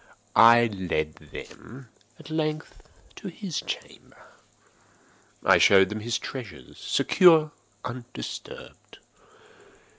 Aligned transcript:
I 0.35 0.65
led 0.65 1.13
them, 1.31 1.89
at 2.17 2.31
length, 2.31 2.81
to 3.17 3.27
his 3.27 3.59
chamber. 3.61 4.33
I 5.45 5.59
showed 5.59 5.89
them 5.89 5.99
his 5.99 6.17
treasures, 6.17 6.79
secure, 6.79 7.51
undisturbed. 7.85 8.97